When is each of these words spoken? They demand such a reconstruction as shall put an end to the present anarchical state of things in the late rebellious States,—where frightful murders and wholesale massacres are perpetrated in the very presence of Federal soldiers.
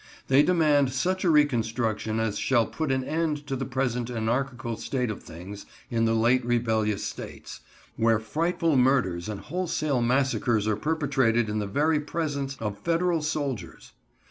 They 0.29 0.41
demand 0.41 0.91
such 0.93 1.23
a 1.23 1.29
reconstruction 1.29 2.19
as 2.19 2.39
shall 2.39 2.65
put 2.65 2.91
an 2.91 3.03
end 3.03 3.45
to 3.45 3.55
the 3.55 3.67
present 3.67 4.09
anarchical 4.09 4.75
state 4.77 5.11
of 5.11 5.21
things 5.21 5.67
in 5.91 6.05
the 6.05 6.15
late 6.15 6.43
rebellious 6.43 7.03
States,—where 7.03 8.17
frightful 8.17 8.77
murders 8.77 9.29
and 9.29 9.41
wholesale 9.41 10.01
massacres 10.01 10.67
are 10.67 10.75
perpetrated 10.75 11.49
in 11.49 11.59
the 11.59 11.67
very 11.67 11.99
presence 11.99 12.57
of 12.59 12.79
Federal 12.79 13.21
soldiers. 13.21 13.91